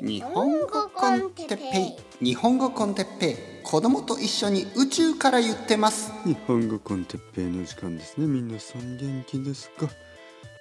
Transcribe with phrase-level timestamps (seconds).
[0.00, 2.24] 日本語コンテッペイ。
[2.24, 3.36] 日本語コンテッペイ。
[3.64, 6.12] 子供と一緒に宇宙から言ってます。
[6.24, 8.26] 日本語コンテッペイの時間ですね。
[8.28, 9.88] 皆さん元気ですか？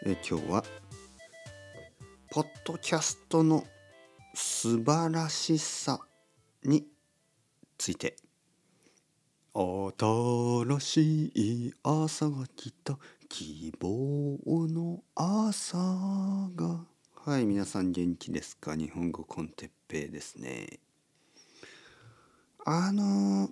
[0.07, 0.63] え今日は
[2.31, 3.63] ポッドキャストの
[4.33, 5.99] 素晴らしさ
[6.63, 6.87] に
[7.77, 8.15] ついて。
[9.53, 12.97] 新しい朝が来た。
[13.29, 15.77] 希望の朝
[16.55, 16.85] が
[17.27, 18.77] はい皆さん元気ですか？
[18.77, 20.79] 日本語コンテッペイですね
[22.65, 23.49] あの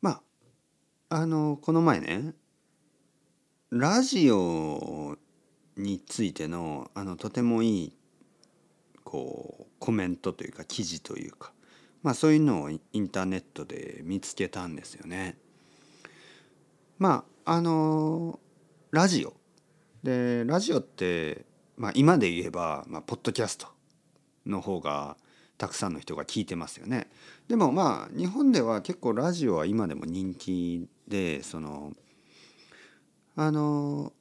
[0.00, 0.22] ま
[1.10, 2.32] ああのこの前ね
[3.68, 5.18] ラジオ
[5.76, 7.96] についてのあのとてもいい
[9.04, 11.52] こうコメントというか記事というか
[12.02, 15.36] まあそういうのをインターネットで見つけたんですよね。
[16.98, 18.40] まああの
[18.92, 19.34] ラジオ
[20.04, 21.46] でラジオって、
[21.78, 23.66] まあ、今で言えば、まあ、ポッドキャスト
[24.46, 25.16] の方が
[25.56, 27.08] たくさんの人が聞いてますよね。
[27.48, 31.94] でもまあ日本では結構ラジオは今でも人気でその
[33.34, 34.12] あの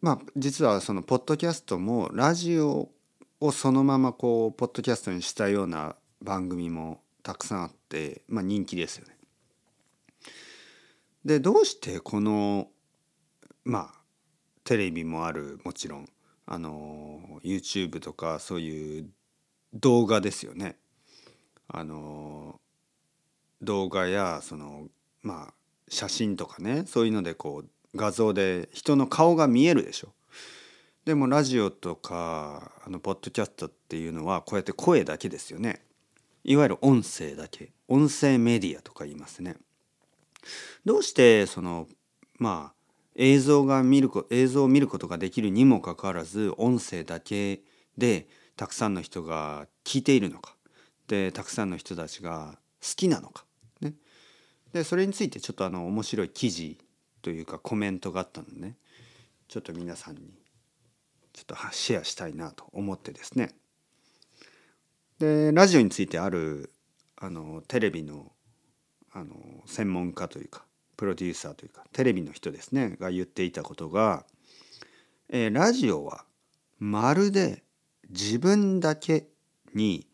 [0.00, 2.88] まあ実はそのポッドキャストもラジオ
[3.40, 9.16] をそのままこうポッドキャストにしたような番組もたくさんあって、まあ、人気ですよね。
[11.24, 12.68] でどうしてこの
[13.64, 13.97] まあ
[14.68, 16.06] テレビもあるもちろん
[16.44, 19.06] あの YouTube とかそういう
[19.72, 20.76] 動画ですよね。
[21.68, 22.60] あの
[23.62, 24.88] 動画やその
[25.22, 25.54] まあ
[25.88, 30.12] 写真とかねそういうのでこう画像で人の顔が見えるでしょ。
[31.06, 35.80] でもラジオとかあのポッドキャストっていうのはこうやって声だけですよね。
[36.44, 39.56] いわゆる音声だけ音声メディアとか言いますね。
[40.84, 41.88] どうしてその
[42.38, 42.77] まあ
[43.18, 47.60] 映像が見る映像を見ることができるにもかかわらず音声だけ
[47.98, 50.54] でたくさんの人が聞いているのか。
[51.08, 53.44] でたくさんの人たちが好きなのか、
[53.80, 53.94] ね、
[54.72, 56.78] でそれについてちょっとあの面白い記事
[57.22, 58.76] というかコメントがあったのでね。
[59.48, 60.20] ちょっと皆さんに
[61.32, 63.54] ちょっとシェアしたいなと思ってですね。
[65.18, 66.70] でラジオについてある
[67.16, 68.30] あのテレビの
[69.10, 69.34] あの
[69.66, 70.66] 専門家というか
[70.98, 74.26] プロデューサーというかテレビの人ですねが言っていたことが、
[75.30, 76.24] えー、ラジオは
[76.78, 77.62] まるで
[78.10, 79.28] 自分だけ
[79.74, 80.06] に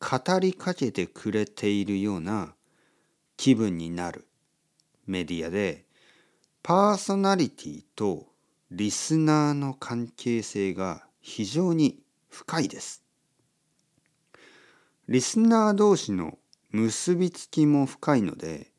[0.00, 2.54] 語りかけてくれているような
[3.36, 4.26] 気分になる
[5.06, 5.84] メディアで
[6.62, 8.26] パーソナリティと
[8.70, 13.04] リスナーの関係性が非常に深いです。
[15.06, 16.38] リスナー同士の
[16.70, 18.72] 結びつきも深いので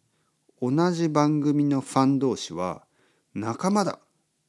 [0.72, 2.84] 同じ番組のファン同士は
[3.34, 4.00] 仲間だ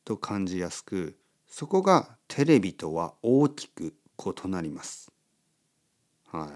[0.04, 5.10] と感じやすくそこがテレビとは大きく異なります。
[6.30, 6.50] は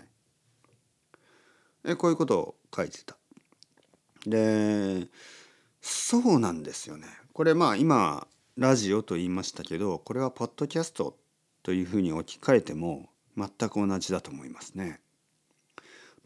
[1.84, 1.90] い。
[1.90, 3.16] えこういうことを書いてた。
[4.26, 5.08] で
[5.80, 7.06] そうなんですよね。
[7.32, 11.16] これまあ今ラジオと言いましたけどこれはポッドキャスト
[11.62, 15.00] というふうに置き換えても全く同じだと思いますね。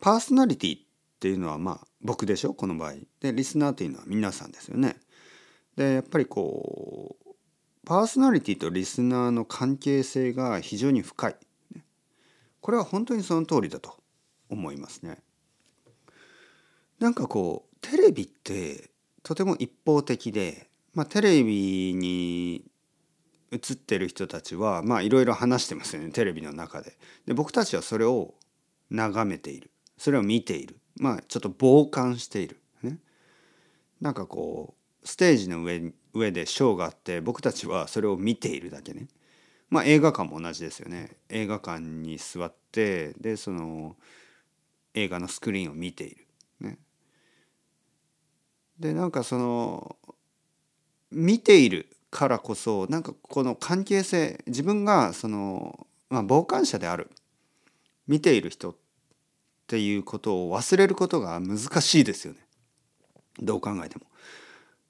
[0.01, 0.79] パーソナリティ
[1.25, 2.53] ていうのはまあ僕でしょ？
[2.53, 2.97] この場合。
[3.21, 4.97] でリスナーというのは皆さんですよね。
[5.75, 7.35] でやっぱりこう
[7.87, 11.37] パーソナリティとリスナーの関係性が非常に深い。
[12.61, 13.97] これは本当にその通りだと
[14.51, 15.17] 思いますね。
[16.99, 18.91] なんかこうテレビって
[19.23, 22.65] とても一方的で、まあ、テレビに
[23.51, 26.99] 映ってる人たちはまあいろいろ話してますよねテレビの中で。
[27.25, 28.35] で僕たちはそれを
[28.91, 32.99] 眺めているそれを見ているまあちょっと傍観している、ね、
[34.01, 39.09] なんかこうステージの上上でショーがあって僕たちはそれを見ているだけね。
[39.69, 41.17] まあ映画館も同じですよね。
[41.29, 43.97] 映画館に座ってでその
[44.95, 46.27] 映画のスクリーンを見ている。
[46.61, 46.79] ね。
[48.79, 49.97] でなんかその
[51.11, 57.11] 見ているからこそなんかこの関係性自分がその、まあ、傍観者である。
[58.07, 58.77] 見ている人
[59.65, 62.41] っていうことを忘れることが難しいですよね
[63.41, 64.05] どう考えても。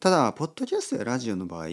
[0.00, 1.68] ただポッドキャストやラジオの場合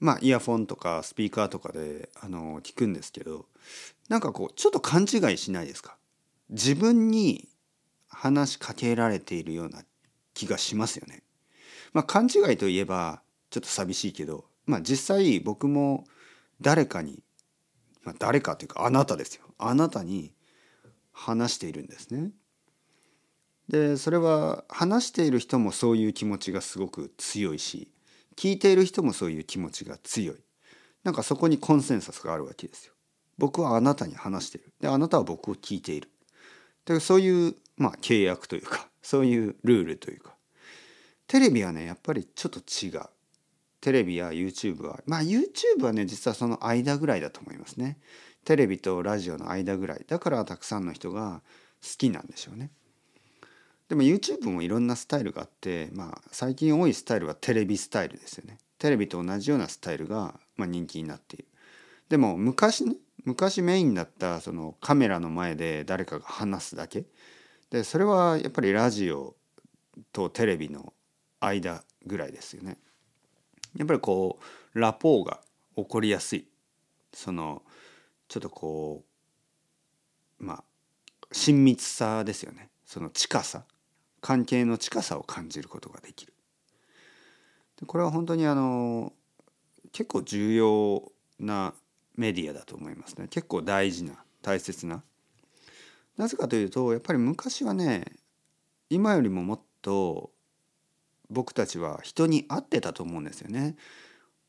[0.00, 3.46] まあイヤフォンとかスピーカーとかであの聞くんですけど
[4.08, 5.96] なんかこうちょっと勘違いしないですか？
[6.50, 7.48] 自分に
[8.08, 9.82] 話しかけられているような
[10.34, 11.22] 気がしますよね。
[11.92, 16.04] まあ勘違いといえばちょっと寂しいけどまあ実際僕も
[16.60, 17.22] 誰かに、
[18.02, 20.32] まあ、誰かというかあなたですよあなたに
[21.16, 22.30] 話しているんですね。
[23.68, 27.88] でそれは話している人もそういう気持ちがすごく強いし
[28.36, 30.36] 聞いている人もそういう気持ちが強い。
[31.02, 32.92] なんかそこにコンセンサスがあるわけですよ。
[33.38, 34.72] 僕はあなたに話している。
[34.80, 36.10] であなたは僕を聞いている。
[36.84, 40.36] でそういう、まあ、契約というかそういうルールというか。
[41.26, 43.15] テレビはねやっぱりちょっと違う。
[43.86, 48.00] テレビや YouTube はまあ YouTube はね実はその間ぐらいだと思いますね。
[48.44, 50.04] テレビとラジオの間ぐらい。
[50.08, 51.40] だからたくさんの人が
[51.80, 52.72] 好きなんでしょうね。
[53.88, 58.58] でも YouTube もいろんなスタイルがあって、まあ、最近多いスタイルはテレビスタイルですよね。
[58.80, 61.44] テレビと同じようなスタイルが、まあ、人気になっている。
[62.08, 67.04] でも昔ね昔メインだったそのカメラの前で誰かが話すだけ。
[67.70, 69.36] でそれはやっぱりラジオ
[70.12, 70.92] とテレビの
[71.38, 72.78] 間ぐらいですよね。
[73.76, 74.38] やっぱりこ
[74.74, 75.40] うラポーが
[75.76, 76.46] 起こりやすい
[77.12, 77.62] その
[78.28, 79.04] ちょっとこ
[80.40, 80.64] うまあ
[81.32, 83.64] 親密さですよねその近さ
[84.20, 86.32] 関係の近さを感じることができる。
[87.86, 89.12] これは本当にあの
[89.92, 91.74] 結構重要な
[92.16, 95.02] メディアだと思いますね結構大事な大切な。
[96.16, 98.04] なぜかというとやっぱり昔はね
[98.88, 100.30] 今よりももっと
[101.30, 103.76] 僕たちは人に会ってたと思うんですよね。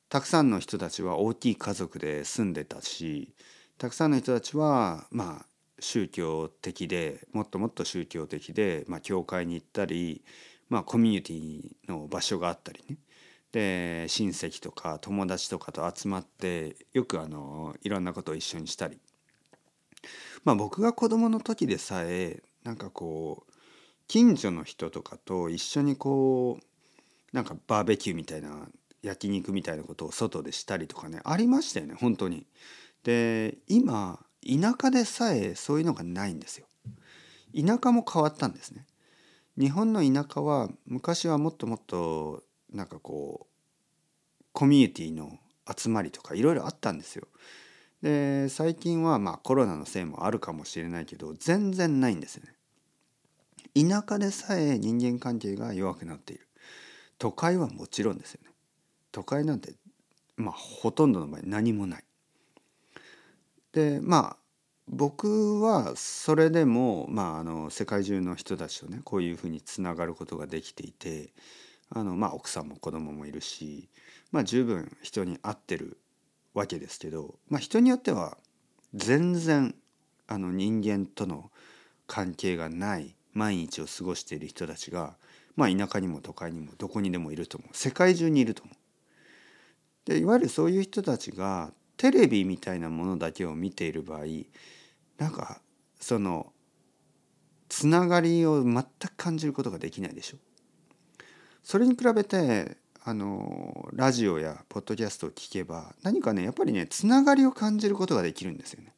[0.09, 3.33] たくさんの人たちは大きい家族で住んでたし
[3.77, 5.45] たくさんの人たちはまあ
[5.79, 10.24] 宗教的でもっともっと宗教的で、まあ、教会に行ったり、
[10.69, 12.97] まあ、コミュニティの場所があったりね
[13.51, 18.97] で親戚とか友達とかと集まってよくあのいろんなことを一緒にしたり
[20.44, 23.53] まあ僕が子供の時でさえなんかこう
[24.07, 28.68] 近所の人とかと一緒にこうなんかバーベキューみたいな
[29.04, 32.45] 焼肉みたいなことを外でしたりとかねありましたよね本当に。
[33.04, 36.68] で今田舎でさえそういうのがないんですよ。
[37.56, 38.86] 田舎も変わったんですね。
[39.57, 45.38] 日本の田舎は昔はもっともっとなんかこうコミュニティの
[45.75, 47.27] 集まりとかいろいろあったんですよ。
[48.01, 52.56] で最近はまあコロナのせいもあるかもしれないけど全然ないんですよね。
[53.83, 56.47] 田舎でさえ人間関係が弱くなっている。
[57.18, 58.51] 都会はもちろんですよね。
[59.12, 59.74] 都会なんて
[60.35, 62.03] まあほとんどの場合何もない。
[63.74, 64.38] でまあ
[64.88, 71.33] 僕はそれでも、まあ、あの世界中の人たちとねこういうふうにつながることができていて
[71.89, 73.89] あの、まあ、奥さんも子供もいるし、
[74.31, 75.97] まあ、十分人に合ってる
[76.53, 78.38] わけですけど、まあ、人によっては
[78.94, 79.75] 全然
[80.27, 81.51] あの人間との
[82.07, 85.15] 関係がない毎日を過ごしている人たちが、
[85.55, 88.75] まあ、田舎にも都会にもどこにでもいると思う世界中にいると思う。
[90.09, 94.21] でいわゆるそういう人たちがテレビみたいなものだけを見ている場合
[95.17, 95.61] なんか
[95.99, 96.51] その
[97.69, 98.85] つながりを全く
[99.17, 100.37] 感じることができないでしょ。
[101.61, 108.93] それに比べてあのラジオやポッドキャストを聞けば何かねやっぱりねつながりを感じることができるんですよね。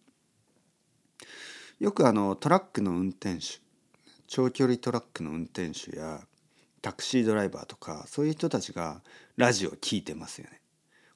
[1.79, 3.59] よくあのトラックの運転手
[4.29, 6.21] 長距離トラックの運転手や
[6.83, 9.01] タクシードライバーとかそういう人たちが
[9.37, 10.61] ラジオを聴いてますよね。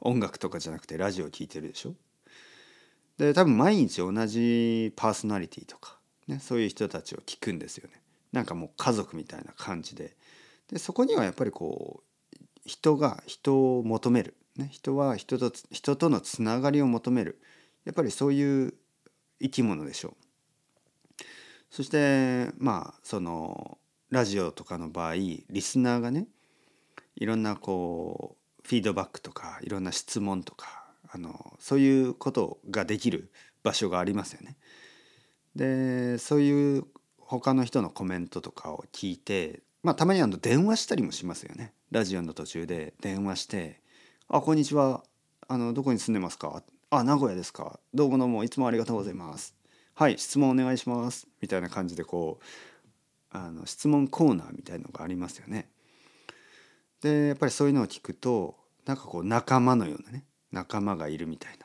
[0.02, 1.94] 音楽とかじゃなくてラジオを聴いてるでしょ？
[3.20, 8.02] で多分毎日同じパーソナリティとか、ね、そういう人たちを聞くんですよね。
[8.32, 10.18] なんかもう家族みたいな感じで
[10.70, 17.40] でそこにはやっぱりこう人が人を求める、ね、人は人と人とのつながりを求める
[17.86, 18.74] やっぱりそういう
[19.40, 20.14] 生き物でしょう。
[21.74, 23.80] そしてまあその
[24.12, 26.28] ラジオとかの場合リスナーがね
[27.16, 33.32] いろんなこうフィードバックとかいろんな質問とかあのそういうことができる
[33.64, 34.56] 場所がありますよね。
[35.56, 36.86] でそういう
[37.18, 41.74] 他の人のコメントとかを聞いてまあたまにあの電話したりもしますよね。
[41.90, 43.82] ラジオの途中で電話して
[44.30, 45.04] 「あこんにちは
[45.48, 46.62] あのどこに住んでますか?」
[46.92, 49.56] 「あ名古屋ですかどうもどうもいつもありがとうございます」
[49.96, 52.44] 「はい質問お願いします」みたいな感じでこう
[53.30, 55.70] あの質問コーナーみたいのがありますよね。
[57.02, 61.58] でやっぱりそういうのを聞くとなんかこう仲間のようなね仲間がいるみたい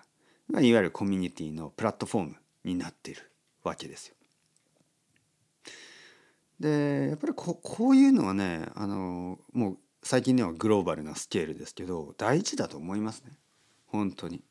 [0.50, 3.30] な、いわゆるコミュニティのプラットフォームになっている
[3.62, 4.14] わけですよ。
[6.58, 13.38] でやっぱりここういうのはねあのもう最近ではグローバルなスケールですけど大事だと思いますね
[13.86, 14.42] 本当に。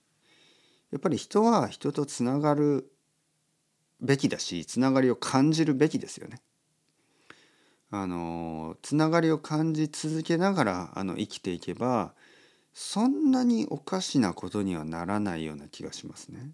[0.91, 2.89] やっぱり人は人とつながる
[4.01, 6.41] べきだしつながりを感じるべきですよね。
[7.89, 12.13] あのつながりを感じ続けながらあの生きていけば
[12.73, 16.51] そんなにおかしなことにはならないような気がしますね。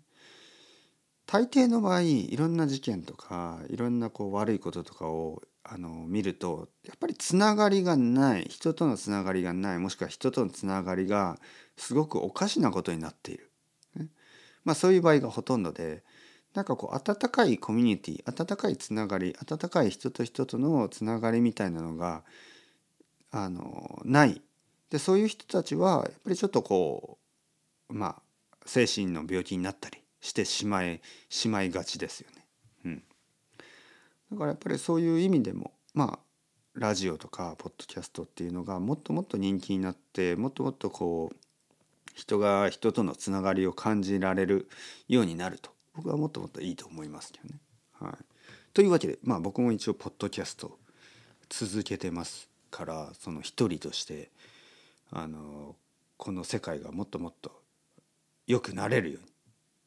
[1.26, 11.40] 大抵の場合いろんな事件とかいろんなこう悪いこととかをあの見るとやっぱりつながりがない人とのつながりがないもしくは人とのつながりが
[11.78, 13.50] すごくおかしなことになっている。
[13.96, 14.10] ね、
[14.66, 16.04] まあ、そういう場合がほとんどで
[16.54, 22.24] なんかこう温かいコミュニティ温かいつながり温かい人と人とのつながりみたいなのが
[23.32, 24.42] あのない。
[24.92, 27.18] でそういう人たちはやっぱりちょっとこ
[27.90, 28.22] うまあ
[28.66, 32.46] 精神の病気になったりしてしまいしまいがちですよね。
[32.86, 33.04] うん、
[34.32, 36.20] だからやっぱりそういう意味でもまあ
[36.76, 41.36] ラジオとかポッドキャストっていうのがもっともっと人気になってもっともっとこう
[42.14, 44.70] 人が人とのつながりを感じられる
[45.08, 45.72] ようになると。
[45.96, 47.60] 僕はもっともっといいと思いますけどね。
[47.94, 48.26] はい、
[48.74, 50.78] というわけでまあ僕も一応ポッドキャスト
[51.50, 54.32] 続けてますからその一人として
[55.12, 55.76] あの
[56.18, 57.52] この世界がもっともっと
[58.48, 59.32] 良くなれるように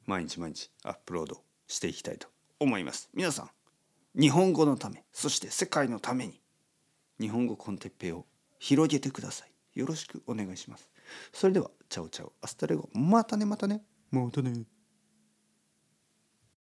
[0.06, 2.28] 毎日毎日アップロードしていきたいと
[2.60, 3.10] 思います。
[3.12, 3.50] 皆さん
[4.18, 6.40] 日本語のためそして世界のために
[7.20, 8.24] 日本語コンテッペイを
[8.58, 9.50] 広げてください。
[9.78, 10.90] よろしくお願いします。
[11.32, 14.64] それでは、 ciao ciao、hasta luego、またねまたね、またね。